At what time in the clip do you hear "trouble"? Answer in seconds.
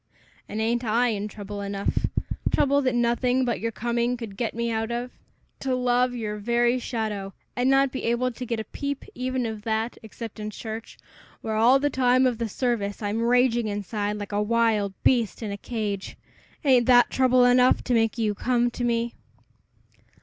1.27-1.61, 2.51-2.81, 17.11-17.45